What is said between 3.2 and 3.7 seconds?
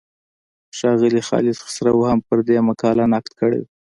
کړی و.